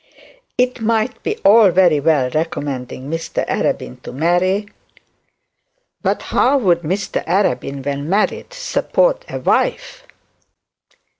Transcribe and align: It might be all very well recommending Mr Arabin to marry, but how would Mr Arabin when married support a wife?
It 0.57 0.81
might 0.81 1.21
be 1.21 1.37
all 1.45 1.69
very 1.69 1.99
well 1.99 2.31
recommending 2.31 3.07
Mr 3.07 3.47
Arabin 3.47 4.01
to 4.01 4.11
marry, 4.11 4.65
but 6.01 6.23
how 6.23 6.57
would 6.57 6.81
Mr 6.81 7.23
Arabin 7.25 7.85
when 7.85 8.09
married 8.09 8.51
support 8.51 9.23
a 9.29 9.37
wife? 9.37 10.07